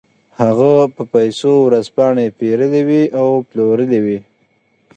هغه 0.39 0.71
په 0.95 1.03
پیسو 1.13 1.51
ورځپاڼې 1.65 2.25
پېرلې 2.39 2.81
وې 2.87 3.03
او 3.19 3.29
پلورلې 3.49 3.99
وې 4.05 4.19